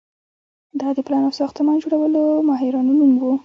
[0.79, 3.23] دا د پلان او ساختمان جوړولو ماهرانو نوم و.